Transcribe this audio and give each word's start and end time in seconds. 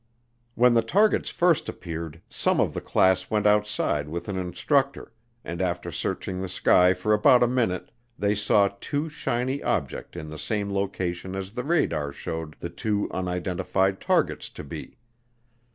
When 0.55 0.73
the 0.73 0.81
targets 0.81 1.29
first 1.29 1.69
appeared, 1.69 2.23
some 2.27 2.59
of 2.59 2.73
the 2.73 2.81
class 2.81 3.29
went 3.29 3.45
outside 3.45 4.09
with 4.09 4.27
an 4.29 4.35
instructor, 4.35 5.13
and 5.45 5.61
after 5.61 5.91
searching 5.91 6.41
the 6.41 6.49
sky 6.49 6.95
for 6.95 7.13
about 7.13 7.43
a 7.43 7.47
minute, 7.47 7.91
they 8.17 8.33
saw 8.33 8.71
two 8.81 9.09
shiny 9.09 9.61
objects 9.61 10.17
in 10.17 10.31
the 10.31 10.39
same 10.39 10.73
location 10.73 11.35
as 11.35 11.51
the 11.51 11.63
radar 11.63 12.11
showed 12.11 12.55
the 12.59 12.69
two 12.71 13.09
unidentified 13.11 14.01
targets 14.01 14.49
to 14.49 14.63
be. 14.63 14.97